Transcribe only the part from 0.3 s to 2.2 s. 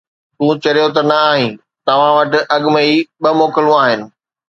تون چريو ته نه آهين؟ توهان